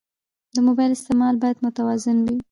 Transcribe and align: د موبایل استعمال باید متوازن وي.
د 0.55 0.57
موبایل 0.67 0.91
استعمال 0.95 1.35
باید 1.41 1.57
متوازن 1.65 2.17
وي. 2.21 2.35